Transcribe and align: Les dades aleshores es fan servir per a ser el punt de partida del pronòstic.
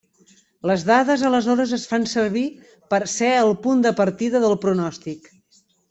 Les 0.69 0.85
dades 0.87 1.25
aleshores 1.29 1.75
es 1.79 1.85
fan 1.91 2.07
servir 2.15 2.45
per 2.95 3.01
a 3.09 3.13
ser 3.17 3.31
el 3.45 3.53
punt 3.69 3.87
de 3.87 3.93
partida 4.03 4.43
del 4.47 4.57
pronòstic. 4.67 5.33